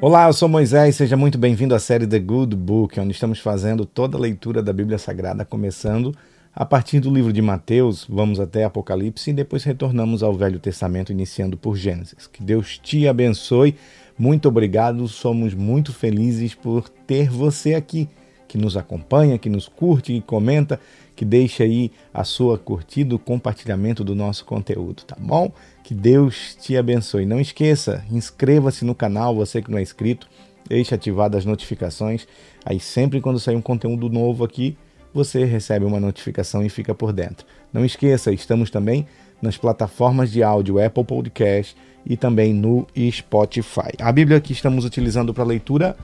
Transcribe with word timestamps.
Olá, 0.00 0.28
eu 0.28 0.32
sou 0.32 0.48
Moisés, 0.48 0.94
seja 0.94 1.16
muito 1.16 1.36
bem-vindo 1.36 1.74
à 1.74 1.78
série 1.80 2.06
The 2.06 2.20
Good 2.20 2.54
Book, 2.54 3.00
onde 3.00 3.10
estamos 3.10 3.40
fazendo 3.40 3.84
toda 3.84 4.16
a 4.16 4.20
leitura 4.20 4.62
da 4.62 4.72
Bíblia 4.72 4.96
Sagrada, 4.96 5.44
começando 5.44 6.14
a 6.54 6.64
partir 6.64 7.00
do 7.00 7.12
livro 7.12 7.32
de 7.32 7.42
Mateus, 7.42 8.06
vamos 8.08 8.38
até 8.38 8.62
Apocalipse 8.62 9.30
e 9.30 9.32
depois 9.32 9.64
retornamos 9.64 10.22
ao 10.22 10.32
Velho 10.32 10.60
Testamento, 10.60 11.10
iniciando 11.10 11.56
por 11.56 11.76
Gênesis. 11.76 12.28
Que 12.28 12.44
Deus 12.44 12.78
te 12.78 13.08
abençoe, 13.08 13.74
muito 14.16 14.46
obrigado, 14.46 15.08
somos 15.08 15.52
muito 15.52 15.92
felizes 15.92 16.54
por 16.54 16.88
ter 16.88 17.28
você 17.28 17.74
aqui, 17.74 18.08
que 18.48 18.58
nos 18.58 18.76
acompanha, 18.76 19.38
que 19.38 19.50
nos 19.50 19.68
curte, 19.68 20.14
que 20.14 20.20
comenta, 20.22 20.80
que 21.14 21.24
deixa 21.24 21.64
aí 21.64 21.92
a 22.12 22.24
sua 22.24 22.58
curtida, 22.58 23.14
o 23.14 23.18
compartilhamento 23.18 24.02
do 24.02 24.14
nosso 24.14 24.44
conteúdo, 24.44 25.02
tá 25.04 25.16
bom? 25.18 25.52
Que 25.84 25.92
Deus 25.92 26.56
te 26.60 26.76
abençoe. 26.76 27.26
Não 27.26 27.38
esqueça, 27.38 28.04
inscreva-se 28.10 28.84
no 28.84 28.94
canal, 28.94 29.34
você 29.34 29.60
que 29.60 29.70
não 29.70 29.78
é 29.78 29.82
inscrito, 29.82 30.28
deixe 30.68 30.94
ativadas 30.94 31.40
as 31.40 31.44
notificações. 31.44 32.26
Aí 32.64 32.80
sempre 32.80 33.20
quando 33.20 33.38
sair 33.38 33.56
um 33.56 33.62
conteúdo 33.62 34.08
novo 34.08 34.44
aqui, 34.44 34.76
você 35.12 35.44
recebe 35.44 35.84
uma 35.84 36.00
notificação 36.00 36.64
e 36.64 36.68
fica 36.68 36.94
por 36.94 37.12
dentro. 37.12 37.46
Não 37.72 37.84
esqueça, 37.84 38.32
estamos 38.32 38.70
também 38.70 39.06
nas 39.40 39.56
plataformas 39.56 40.30
de 40.30 40.42
áudio 40.42 40.82
Apple 40.82 41.04
Podcast 41.04 41.76
e 42.04 42.16
também 42.16 42.54
no 42.54 42.86
Spotify. 43.10 43.92
A 44.00 44.10
Bíblia 44.10 44.40
que 44.40 44.52
estamos 44.52 44.84
utilizando 44.84 45.34
para 45.34 45.44
leitura 45.44 45.96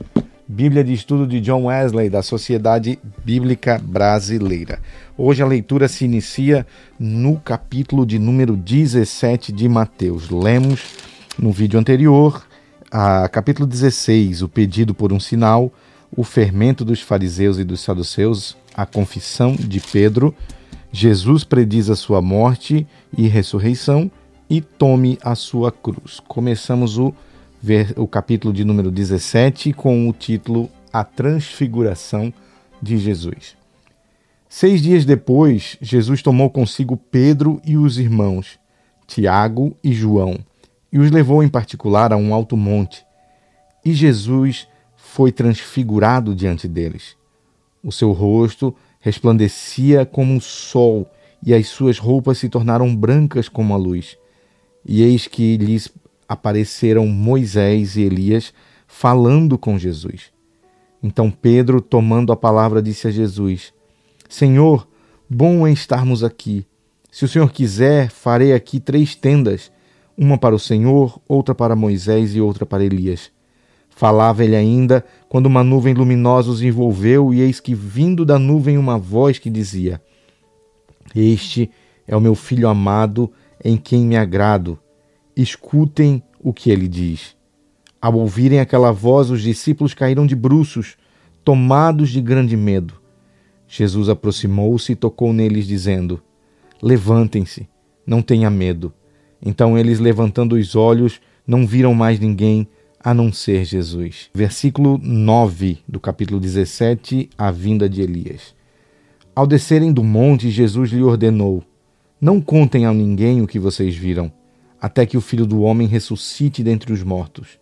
Bíblia 0.55 0.85
de 0.85 0.93
Estudo 0.93 1.27
de 1.27 1.41
John 1.41 1.65
Wesley, 1.65 2.09
da 2.09 2.23
Sociedade 2.23 2.97
Bíblica 3.25 3.77
Brasileira. 3.77 4.79
Hoje 5.19 5.43
a 5.43 5.47
leitura 5.47 5.89
se 5.89 6.05
inicia 6.05 6.65
no 6.97 7.41
capítulo 7.41 8.07
de 8.07 8.21
número 8.21 8.57
17 8.57 9.51
de 9.51 9.69
Mateus. 9.69 10.31
Lemos 10.31 10.95
no 11.37 11.51
vídeo 11.51 11.77
anterior, 11.77 12.47
a 12.89 13.29
capítulo 13.29 13.67
16, 13.67 14.43
o 14.43 14.49
pedido 14.49 14.95
por 14.95 15.13
um 15.13 15.19
sinal, 15.19 15.73
o 16.17 16.23
fermento 16.23 16.85
dos 16.85 17.01
fariseus 17.01 17.59
e 17.59 17.65
dos 17.65 17.81
saduceus, 17.81 18.57
a 18.77 18.87
confissão 18.87 19.57
de 19.57 19.81
Pedro, 19.81 20.33
Jesus 20.93 21.43
prediz 21.43 21.91
a 21.91 21.97
sua 21.97 22.23
morte 22.23 22.87
e 23.19 23.27
ressurreição 23.27 24.09
e 24.49 24.61
tome 24.61 25.19
a 25.21 25.35
sua 25.35 25.73
cruz. 25.73 26.21
Começamos 26.29 26.97
o 26.97 27.13
o 27.97 28.07
capítulo 28.07 28.53
de 28.53 28.63
número 28.63 28.91
17 28.91 29.73
com 29.73 30.07
o 30.07 30.13
título 30.13 30.69
A 30.93 31.03
Transfiguração 31.03 32.33
de 32.83 32.99
Jesus. 32.99 33.57
Seis 34.47 34.83
dias 34.83 35.07
depois, 35.07 35.79
Jesus 35.81 36.21
tomou 36.21 36.51
consigo 36.51 36.95
Pedro 36.95 37.63
e 37.65 37.79
os 37.79 37.99
irmãos, 37.99 38.59
Tiago 39.07 39.75
e 39.83 39.95
João, 39.95 40.39
e 40.93 40.99
os 40.99 41.11
levou 41.11 41.43
em 41.43 41.49
particular 41.49 42.13
a 42.13 42.19
um 42.19 42.35
alto 42.35 42.55
monte. 42.55 43.03
E 43.83 43.95
Jesus 43.95 44.69
foi 44.95 45.33
transfigurado 45.33 46.35
diante 46.35 46.69
deles. 46.69 47.17
O 47.83 47.91
seu 47.91 48.13
rosto 48.13 48.77
resplandecia 49.01 50.05
como 50.05 50.37
o 50.37 50.41
sol, 50.41 51.11
e 51.43 51.55
as 51.55 51.67
suas 51.69 51.99
roupas 51.99 52.37
se 52.37 52.51
tornaram 52.51 52.95
brancas 52.95 53.49
como 53.49 53.73
a 53.73 53.77
luz. 53.79 54.19
E 54.85 55.03
eis 55.03 55.27
que 55.27 55.57
lhes 55.57 55.91
apareceram 56.35 57.07
Moisés 57.07 57.97
e 57.97 58.03
Elias 58.03 58.53
falando 58.87 59.57
com 59.57 59.79
Jesus. 59.79 60.33
Então 61.03 61.31
Pedro, 61.31 61.81
tomando 61.81 62.33
a 62.33 62.37
palavra, 62.37 62.83
disse 62.83 63.09
a 63.09 63.11
Jesus: 63.11 63.73
Senhor, 64.29 64.87
bom 65.29 65.67
é 65.67 65.73
estarmos 65.73 66.23
aqui. 66.23 66.67
Se 67.11 67.25
o 67.25 67.29
Senhor 67.29 67.51
quiser, 67.53 68.11
farei 68.11 68.53
aqui 68.53 68.79
três 68.79 69.15
tendas: 69.15 69.73
uma 70.17 70.37
para 70.37 70.55
o 70.55 70.59
Senhor, 70.59 71.21
outra 71.27 71.55
para 71.55 71.75
Moisés 71.75 72.35
e 72.35 72.41
outra 72.41 72.67
para 72.67 72.85
Elias. 72.85 73.33
Falava 73.89 74.45
ele 74.45 74.57
ainda, 74.57 75.05
quando 75.29 75.47
uma 75.47 75.63
nuvem 75.63 75.95
luminosa 75.95 76.51
os 76.51 76.63
envolveu, 76.63 77.33
e 77.33 77.41
eis 77.41 77.61
que, 77.61 77.75
vindo 77.75 78.25
da 78.25 78.41
nuvem, 78.41 78.77
uma 78.77 78.99
voz 78.99 79.39
que 79.39 79.49
dizia: 79.49 80.03
Este 81.15 81.71
é 82.07 82.17
o 82.17 82.21
meu 82.21 82.35
filho 82.35 82.69
amado, 82.69 83.33
em 83.65 83.77
quem 83.77 84.05
me 84.05 84.17
agrado 84.17 84.79
escutem 85.37 86.23
o 86.45 86.53
que 86.53 86.71
ele 86.71 86.87
diz. 86.87 87.35
Ao 88.01 88.15
ouvirem 88.15 88.61
aquela 88.61 88.93
voz, 88.93 89.31
os 89.31 89.41
discípulos 89.41 89.95
caíram 89.95 90.27
de 90.27 90.37
bruços, 90.37 90.95
tomados 91.43 92.11
de 92.11 92.21
grande 92.21 92.55
medo. 92.55 92.95
Jesus 93.67 94.11
aproximou-se 94.11 94.93
e 94.93 94.95
tocou 94.95 95.33
neles, 95.33 95.67
dizendo: 95.67 96.23
Levantem-se, 96.83 97.67
não 98.07 98.21
tenha 98.21 98.51
medo. 98.51 98.93
Então 99.41 99.79
eles, 99.79 99.99
levantando 99.99 100.55
os 100.55 100.77
olhos, 100.77 101.19
não 101.47 101.67
viram 101.67 101.95
mais 101.95 102.21
ninguém 102.21 102.69
a 103.01 103.15
não 103.15 103.33
ser 103.33 103.65
Jesus. 103.65 104.29
Versículo 104.35 104.99
9 105.03 105.79
do 105.89 105.99
capítulo 105.99 106.39
17, 106.39 107.31
a 107.39 107.51
vinda 107.51 107.89
de 107.89 108.03
Elias. 108.03 108.55
Ao 109.35 109.47
descerem 109.47 109.93
do 109.93 110.05
monte, 110.05 110.51
Jesus 110.51 110.91
lhe 110.91 111.03
ordenou: 111.03 111.65
Não 112.21 112.39
contem 112.39 112.85
a 112.85 112.93
ninguém 112.93 113.41
o 113.41 113.47
que 113.47 113.59
vocês 113.59 113.97
viram 113.97 114.31
até 114.85 115.07
que 115.07 115.17
o 115.17 115.21
filho 115.23 115.47
do 115.47 115.63
homem 115.63 115.89
ressuscite 115.89 116.63
dentre 116.63 116.93
os 116.93 117.03
mortos. 117.03 117.59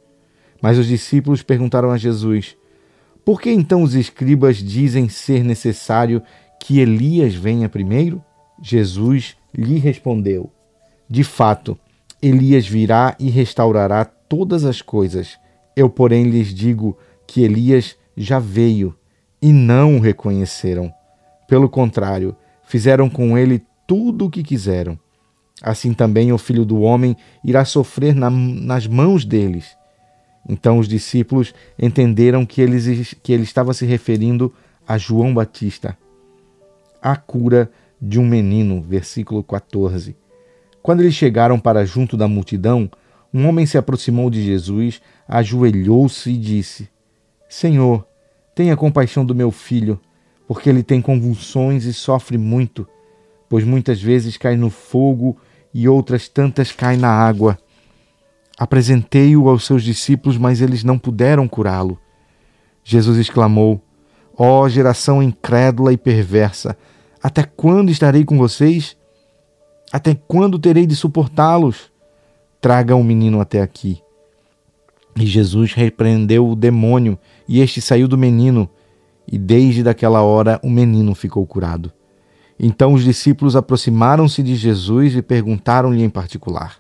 Mas 0.60 0.76
os 0.76 0.88
discípulos 0.88 1.40
perguntaram 1.40 1.92
a 1.92 1.96
Jesus: 1.96 2.56
Por 3.24 3.40
que 3.40 3.48
então 3.48 3.84
os 3.84 3.94
escribas 3.94 4.56
dizem 4.56 5.08
ser 5.08 5.44
necessário 5.44 6.20
que 6.58 6.80
Elias 6.80 7.32
venha 7.32 7.68
primeiro? 7.68 8.20
Jesus 8.60 9.36
lhe 9.56 9.78
respondeu: 9.78 10.50
De 11.08 11.22
fato, 11.22 11.78
Elias 12.20 12.66
virá 12.66 13.14
e 13.20 13.30
restaurará 13.30 14.04
todas 14.04 14.64
as 14.64 14.82
coisas. 14.82 15.38
Eu, 15.76 15.88
porém, 15.88 16.24
lhes 16.24 16.52
digo 16.52 16.98
que 17.24 17.42
Elias 17.42 17.94
já 18.16 18.40
veio 18.40 18.96
e 19.40 19.52
não 19.52 19.96
o 19.96 20.00
reconheceram. 20.00 20.92
Pelo 21.46 21.68
contrário, 21.68 22.34
fizeram 22.64 23.08
com 23.08 23.38
ele 23.38 23.62
tudo 23.86 24.26
o 24.26 24.30
que 24.30 24.42
quiseram. 24.42 24.98
Assim 25.62 25.94
também 25.94 26.32
o 26.32 26.38
filho 26.38 26.64
do 26.64 26.80
homem 26.80 27.16
irá 27.44 27.64
sofrer 27.64 28.16
na, 28.16 28.28
nas 28.28 28.88
mãos 28.88 29.24
deles. 29.24 29.76
Então 30.48 30.78
os 30.78 30.88
discípulos 30.88 31.54
entenderam 31.78 32.44
que 32.44 32.60
ele, 32.60 33.04
que 33.22 33.32
ele 33.32 33.44
estava 33.44 33.72
se 33.72 33.86
referindo 33.86 34.52
a 34.86 34.98
João 34.98 35.32
Batista. 35.32 35.96
A 37.00 37.14
cura 37.14 37.70
de 38.00 38.18
um 38.18 38.26
menino, 38.26 38.82
versículo 38.82 39.44
14. 39.44 40.16
Quando 40.82 41.00
eles 41.00 41.14
chegaram 41.14 41.60
para 41.60 41.86
junto 41.86 42.16
da 42.16 42.26
multidão, 42.26 42.90
um 43.32 43.46
homem 43.46 43.64
se 43.64 43.78
aproximou 43.78 44.28
de 44.28 44.42
Jesus, 44.42 45.00
ajoelhou-se 45.28 46.28
e 46.28 46.36
disse: 46.36 46.88
Senhor, 47.48 48.04
tenha 48.52 48.76
compaixão 48.76 49.24
do 49.24 49.34
meu 49.34 49.52
filho, 49.52 50.00
porque 50.48 50.68
ele 50.68 50.82
tem 50.82 51.00
convulsões 51.00 51.84
e 51.84 51.92
sofre 51.92 52.36
muito, 52.36 52.86
pois 53.48 53.62
muitas 53.62 54.02
vezes 54.02 54.36
cai 54.36 54.56
no 54.56 54.68
fogo 54.68 55.36
e 55.74 55.88
outras 55.88 56.28
tantas 56.28 56.72
caem 56.72 56.98
na 56.98 57.10
água. 57.10 57.58
Apresentei-o 58.58 59.48
aos 59.48 59.64
seus 59.64 59.82
discípulos, 59.82 60.36
mas 60.36 60.60
eles 60.60 60.84
não 60.84 60.98
puderam 60.98 61.48
curá-lo. 61.48 61.98
Jesus 62.84 63.18
exclamou: 63.18 63.80
Ó 64.36 64.62
oh, 64.62 64.68
geração 64.68 65.22
incrédula 65.22 65.92
e 65.92 65.96
perversa, 65.96 66.76
até 67.22 67.44
quando 67.44 67.90
estarei 67.90 68.24
com 68.24 68.36
vocês? 68.36 68.96
Até 69.92 70.14
quando 70.14 70.58
terei 70.58 70.86
de 70.86 70.96
suportá-los? 70.96 71.92
Traga 72.60 72.96
o 72.96 73.04
menino 73.04 73.40
até 73.40 73.60
aqui. 73.60 74.00
E 75.16 75.26
Jesus 75.26 75.74
repreendeu 75.74 76.48
o 76.48 76.56
demônio, 76.56 77.18
e 77.46 77.60
este 77.60 77.80
saiu 77.80 78.08
do 78.08 78.16
menino, 78.16 78.68
e 79.30 79.36
desde 79.38 79.82
daquela 79.82 80.22
hora 80.22 80.58
o 80.62 80.70
menino 80.70 81.14
ficou 81.14 81.46
curado. 81.46 81.92
Então 82.64 82.92
os 82.92 83.02
discípulos 83.02 83.56
aproximaram-se 83.56 84.40
de 84.40 84.54
Jesus 84.54 85.16
e 85.16 85.20
perguntaram-lhe 85.20 86.04
em 86.04 86.08
particular: 86.08 86.76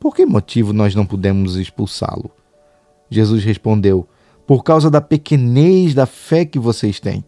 Por 0.00 0.12
que 0.12 0.26
motivo 0.26 0.72
nós 0.72 0.92
não 0.92 1.06
pudemos 1.06 1.54
expulsá-lo? 1.54 2.32
Jesus 3.08 3.44
respondeu: 3.44 4.08
Por 4.44 4.64
causa 4.64 4.90
da 4.90 5.00
pequenez 5.00 5.94
da 5.94 6.04
fé 6.04 6.44
que 6.44 6.58
vocês 6.58 6.98
têm. 6.98 7.24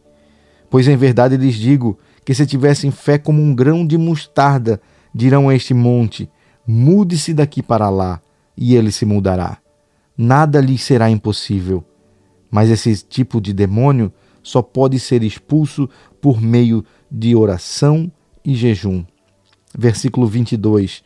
Pois 0.68 0.88
em 0.88 0.96
verdade 0.96 1.36
lhes 1.36 1.54
digo 1.54 1.96
que 2.24 2.34
se 2.34 2.44
tivessem 2.44 2.90
fé 2.90 3.18
como 3.18 3.40
um 3.40 3.54
grão 3.54 3.86
de 3.86 3.96
mostarda, 3.96 4.80
dirão 5.14 5.48
a 5.48 5.54
este 5.54 5.72
monte: 5.72 6.28
Mude-se 6.66 7.32
daqui 7.32 7.62
para 7.62 7.88
lá, 7.88 8.20
e 8.56 8.74
ele 8.74 8.90
se 8.90 9.06
mudará. 9.06 9.58
Nada 10.18 10.60
lhes 10.60 10.82
será 10.82 11.08
impossível. 11.08 11.84
Mas 12.50 12.68
esse 12.68 12.96
tipo 13.04 13.40
de 13.40 13.52
demônio 13.52 14.12
só 14.42 14.62
pode 14.62 14.98
ser 14.98 15.22
expulso 15.22 15.88
por 16.20 16.40
meio 16.40 16.84
de 17.10 17.34
oração 17.34 18.10
e 18.44 18.54
jejum. 18.54 19.04
Versículo 19.76 20.26
22. 20.26 21.02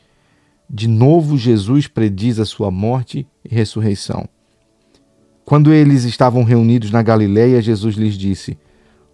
De 0.69 0.87
novo, 0.87 1.37
Jesus 1.37 1.89
prediz 1.89 2.39
a 2.39 2.45
sua 2.45 2.71
morte 2.71 3.27
e 3.45 3.55
ressurreição. 3.55 4.29
Quando 5.45 5.73
eles 5.73 6.05
estavam 6.05 6.45
reunidos 6.45 6.93
na 6.93 7.03
Galileia, 7.03 7.61
Jesus 7.61 7.97
lhes 7.97 8.15
disse: 8.15 8.57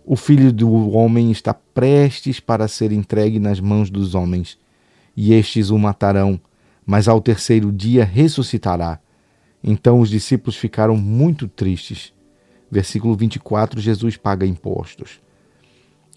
O 0.05 0.17
filho 0.17 0.53
do 0.53 0.91
homem 0.91 1.31
está 1.31 1.55
prestes 1.55 2.41
para 2.41 2.69
ser 2.69 2.93
entregue 2.93 3.39
nas 3.39 3.59
mãos 3.59 3.89
dos 3.89 4.15
homens, 4.15 4.59
e 5.17 5.33
estes 5.33 5.71
o 5.71 5.79
matarão, 5.79 6.39
mas 6.85 7.09
ao 7.09 7.23
terceiro 7.23 7.73
dia 7.73 8.05
ressuscitará. 8.05 9.01
Então 9.65 9.99
os 9.99 10.11
discípulos 10.11 10.57
ficaram 10.57 10.97
muito 10.97 11.49
tristes. 11.49 12.13
Versículo 12.71 13.17
24: 13.17 13.81
Jesus 13.81 14.19
paga 14.19 14.45
impostos. 14.45 15.21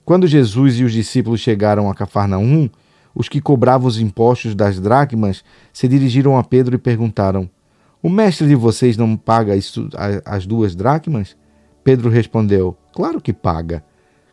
Quando 0.09 0.25
Jesus 0.25 0.79
e 0.79 0.83
os 0.83 0.91
discípulos 0.91 1.39
chegaram 1.39 1.87
a 1.87 1.93
Cafarnaum, 1.93 2.67
os 3.13 3.29
que 3.29 3.39
cobravam 3.39 3.87
os 3.87 3.99
impostos 3.99 4.55
das 4.55 4.79
dracmas 4.79 5.43
se 5.71 5.87
dirigiram 5.87 6.35
a 6.35 6.43
Pedro 6.43 6.73
e 6.73 6.79
perguntaram: 6.79 7.47
O 8.01 8.09
mestre 8.09 8.47
de 8.47 8.55
vocês 8.55 8.97
não 8.97 9.15
paga 9.15 9.53
as 10.25 10.47
duas 10.47 10.73
dracmas? 10.73 11.37
Pedro 11.83 12.09
respondeu: 12.09 12.75
Claro 12.91 13.21
que 13.21 13.31
paga. 13.31 13.83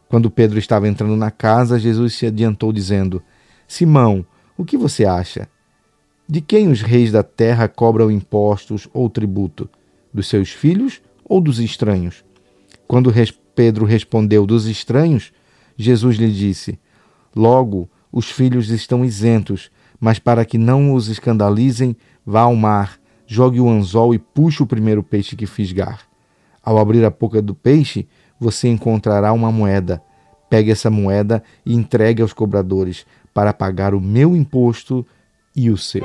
Quando 0.09 0.31
Pedro 0.31 0.59
estava 0.59 0.89
entrando 0.89 1.15
na 1.15 1.31
casa, 1.31 1.79
Jesus 1.79 2.15
se 2.15 2.25
adiantou, 2.25 2.73
dizendo: 2.73 3.23
Simão, 3.69 4.25
o 4.57 4.65
que 4.65 4.79
você 4.79 5.05
acha? 5.05 5.47
De 6.27 6.41
quem 6.41 6.69
os 6.69 6.81
reis 6.81 7.13
da 7.13 7.23
terra 7.23 7.69
cobram 7.69 8.11
impostos 8.11 8.89
ou 8.95 9.11
tributo? 9.11 9.69
Dos 10.11 10.27
seus 10.27 10.49
filhos 10.49 11.03
ou 11.23 11.39
dos 11.39 11.59
estranhos? 11.59 12.25
Quando 12.89 13.13
Pedro 13.55 13.85
respondeu: 13.85 14.47
Dos 14.47 14.65
estranhos, 14.65 15.35
Jesus 15.77 16.17
lhe 16.17 16.31
disse: 16.31 16.79
Logo, 17.35 17.89
os 18.11 18.31
filhos 18.31 18.71
estão 18.71 19.05
isentos, 19.05 19.71
mas 20.01 20.19
para 20.19 20.45
que 20.45 20.59
não 20.59 20.95
os 20.95 21.09
escandalizem, 21.09 21.97
vá 22.25 22.43
ao 22.43 22.55
mar, 22.55 22.99
jogue 23.27 23.61
o 23.61 23.69
anzol 23.69 24.15
e 24.15 24.19
puxe 24.19 24.63
o 24.63 24.67
primeiro 24.67 25.03
peixe 25.03 25.37
que 25.37 25.47
fisgar. 25.47 26.01
Ao 26.63 26.79
abrir 26.79 27.05
a 27.05 27.11
boca 27.11 27.41
do 27.43 27.55
peixe, 27.55 28.09
você 28.41 28.69
encontrará 28.69 29.33
uma 29.33 29.53
moeda. 29.53 30.03
Pegue 30.49 30.71
essa 30.71 30.91
moeda 30.91 31.43
e 31.65 31.75
entregue 31.75 32.23
aos 32.23 32.33
cobradores 32.33 33.05
para 33.35 33.53
pagar 33.53 33.95
o 33.95 34.01
meu 34.01 34.37
imposto 34.37 35.07
e 35.55 35.71
o 35.71 35.77
seu. 35.77 36.05